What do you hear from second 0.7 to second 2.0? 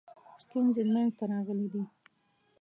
منځته راغلي دي.